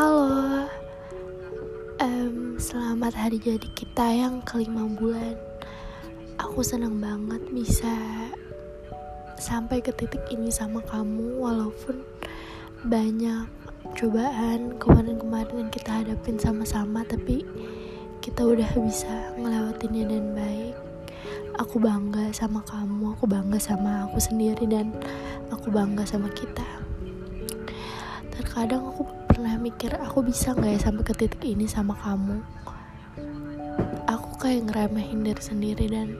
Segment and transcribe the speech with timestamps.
[0.00, 0.64] Halo,
[2.00, 5.36] um, selamat hari jadi kita yang kelima bulan.
[6.40, 7.92] Aku senang banget bisa
[9.36, 12.00] sampai ke titik ini sama kamu, walaupun
[12.88, 13.44] banyak
[13.92, 17.44] cobaan kemarin-kemarin yang kita hadapin sama-sama, tapi
[18.24, 20.76] kita udah bisa ngelewatinnya dan baik.
[21.60, 24.96] Aku bangga sama kamu, aku bangga sama aku sendiri, dan
[25.52, 26.64] aku bangga sama kita.
[28.32, 32.42] Terkadang aku pernah mikir aku bisa nggak ya sampai ke titik ini sama kamu?
[34.10, 36.18] Aku kayak ngeremehin diri sendiri dan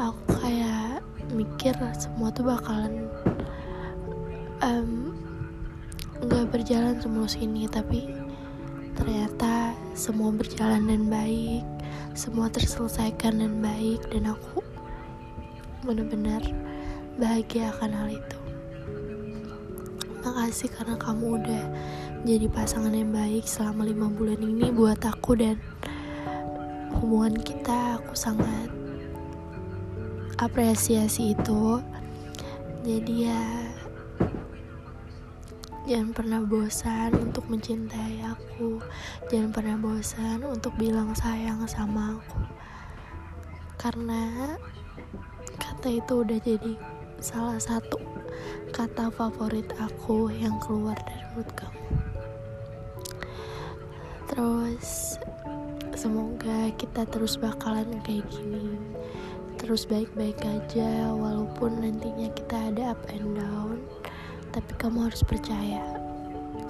[0.00, 1.04] aku kayak
[1.36, 3.04] mikir semua tuh bakalan
[6.24, 8.08] nggak um, berjalan semulus ini tapi
[8.96, 11.64] ternyata semua berjalan dan baik
[12.16, 14.64] semua terselesaikan dan baik dan aku
[15.84, 16.40] benar-benar
[17.20, 18.39] bahagia akan hal itu
[20.20, 21.64] makasih karena kamu udah
[22.28, 25.56] jadi pasangan yang baik selama lima bulan ini buat aku dan
[27.00, 28.68] hubungan kita aku sangat
[30.36, 31.80] apresiasi itu.
[32.84, 33.44] Jadi ya
[35.88, 38.80] jangan pernah bosan untuk mencintai aku.
[39.32, 42.40] Jangan pernah bosan untuk bilang sayang sama aku.
[43.80, 44.56] Karena
[45.56, 46.72] kata itu udah jadi
[47.20, 48.00] salah satu
[48.70, 51.86] kata favorit aku yang keluar dari mulut kamu.
[54.30, 55.18] Terus
[55.98, 58.78] semoga kita terus bakalan kayak gini.
[59.60, 63.78] Terus baik-baik aja walaupun nantinya kita ada up and down
[64.50, 65.82] tapi kamu harus percaya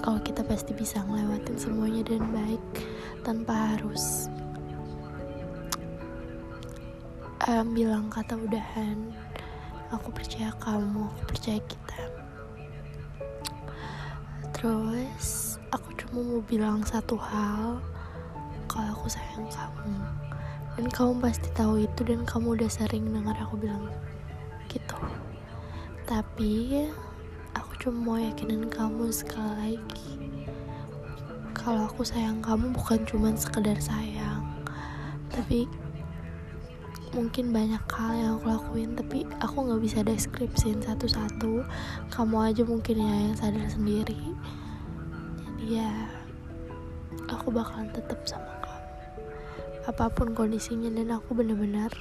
[0.05, 2.63] kalau kita pasti bisa ngelewatin semuanya dan baik
[3.25, 4.29] tanpa harus
[7.49, 8.97] um, bilang kata udahan
[9.91, 12.01] aku percaya kamu aku percaya kita.
[14.55, 17.83] Terus aku cuma mau bilang satu hal.
[18.71, 19.95] Kalau aku sayang kamu.
[20.79, 23.91] Dan kamu pasti tahu itu dan kamu udah sering dengar aku bilang
[24.71, 24.95] gitu.
[26.07, 26.87] Tapi
[27.51, 30.11] aku cuma mau yakinin kamu sekali lagi.
[31.51, 34.61] Kalau aku sayang kamu bukan cuma sekedar sayang
[35.31, 35.65] tapi
[37.11, 41.63] mungkin banyak hal yang aku lakuin tapi aku nggak bisa deskripsiin satu-satu.
[42.07, 44.35] Kamu aja mungkin ya yang sadar sendiri.
[45.59, 46.07] Ya
[47.27, 48.91] aku bakalan tetap sama kamu.
[49.91, 51.91] Apa pun kondisinya dan aku benar-benar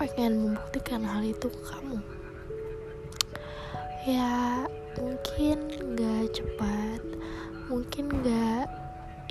[0.00, 1.98] pengen membuktikan hal itu ke kamu.
[4.04, 4.64] Ya
[5.00, 5.58] mungkin
[5.96, 7.02] gak cepat
[7.66, 8.68] mungkin gak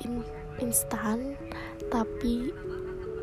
[0.02, 0.26] in
[0.58, 1.38] instan
[1.94, 2.50] tapi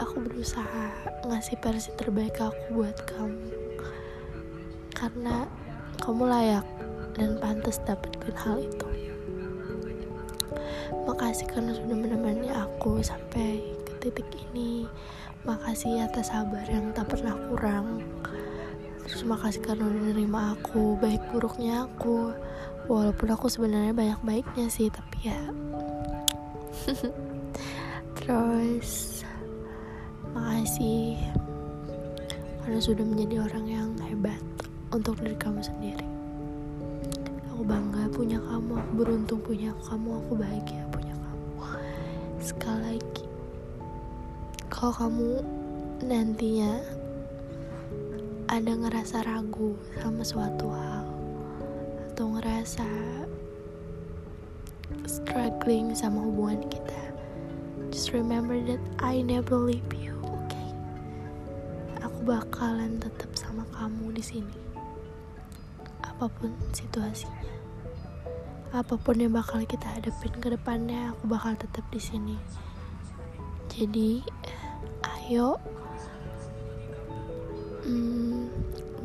[0.01, 0.89] aku berusaha
[1.29, 3.53] ngasih versi terbaik aku buat kamu.
[4.97, 5.45] Karena
[6.01, 6.65] kamu layak
[7.13, 8.89] dan pantas dapatkan hal itu.
[11.05, 14.89] Makasih karena sudah menemani aku sampai ke titik ini.
[15.45, 18.01] Makasih atas sabar yang tak pernah kurang.
[19.05, 22.33] Terus makasih karena udah nerima aku baik buruknya aku.
[22.89, 25.41] Walaupun aku sebenarnya banyak baiknya sih tapi ya.
[28.17, 29.20] Terus
[30.41, 31.21] makasih.
[32.65, 34.41] Karena sudah menjadi orang yang hebat
[34.89, 36.09] untuk diri kamu sendiri.
[37.53, 41.53] Aku bangga punya kamu aku beruntung punya kamu aku bahagia punya kamu.
[42.41, 43.25] Sekali lagi
[44.81, 45.31] kalau kamu
[46.09, 46.81] nantinya
[48.49, 51.05] ada ngerasa ragu sama suatu hal
[52.09, 52.89] atau ngerasa
[55.05, 57.13] struggling sama hubungan kita
[57.93, 60.10] just remember that I never leave you
[62.31, 64.55] bakalan tetap sama kamu di sini.
[66.07, 67.43] Apa pun situasinya.
[68.71, 72.39] Apa pun yang bakal kita hadapin ke depannya aku bakal tetap di sini.
[73.67, 74.23] Jadi
[75.03, 75.59] ayo
[77.83, 78.47] hmm,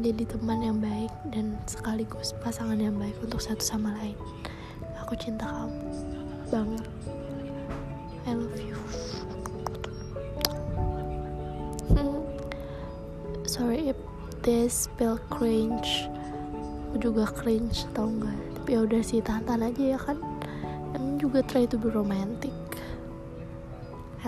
[0.06, 4.13] jadi teman yang baik dan sekaligus pasangan yang baik untuk satu sama lain.
[5.01, 5.81] Aku cinta kamu
[6.54, 6.86] banget.
[8.25, 8.78] I love you
[13.56, 13.96] sorry if
[14.44, 16.12] this feel cringe.
[16.92, 20.19] Aku juga cringe tau gak tapi ya udah sih tahan aja ya kan?
[20.92, 22.52] Emang juga try to be romantic.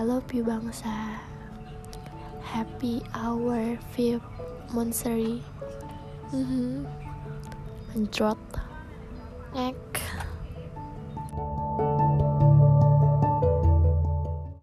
[0.00, 1.20] love you bangsa.
[2.40, 4.24] Happy hour fifth
[4.72, 5.44] monthsary
[6.32, 6.72] mm -hmm.
[7.92, 8.40] Anjrot